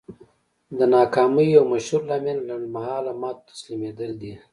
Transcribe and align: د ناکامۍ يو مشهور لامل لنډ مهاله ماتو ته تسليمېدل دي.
د 0.77 0.79
ناکامۍ 0.95 1.47
يو 1.57 1.63
مشهور 1.73 2.01
لامل 2.09 2.37
لنډ 2.49 2.65
مهاله 2.75 3.11
ماتو 3.21 3.41
ته 3.45 3.51
تسليمېدل 3.57 4.11
دي. 4.21 4.33